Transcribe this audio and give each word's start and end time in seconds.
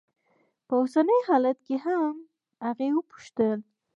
په 0.67 0.73
اوسني 0.81 1.19
حالت 1.27 1.57
کې 1.65 1.75
هم؟ 1.85 2.15
هغې 2.65 2.89
وپوښتل. 2.93 3.59